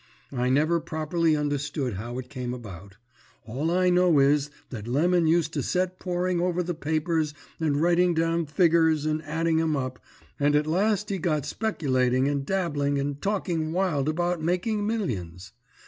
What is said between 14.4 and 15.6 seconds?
making millions.